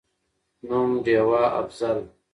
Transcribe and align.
نوم: 0.67 0.89
ډېوه«افضل» 1.05 1.97